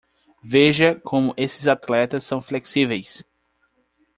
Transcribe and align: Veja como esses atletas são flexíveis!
Veja 0.41 0.99
como 0.99 1.31
esses 1.37 1.67
atletas 1.67 2.23
são 2.23 2.41
flexíveis! 2.41 3.23